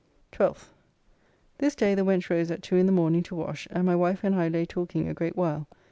12th. 0.31 0.69
This 1.59 1.75
day 1.75 1.93
the 1.93 2.01
wench 2.03 2.31
rose 2.31 2.49
at 2.49 2.63
two 2.63 2.75
in 2.75 2.87
the 2.87 2.91
morning 2.91 3.21
to 3.21 3.35
wash, 3.35 3.67
and 3.69 3.85
my 3.85 3.95
wife 3.95 4.23
and 4.23 4.33
I 4.33 4.47
lay 4.47 4.65
talking 4.65 5.07
a 5.07 5.13
great 5.13 5.35
while. 5.35 5.67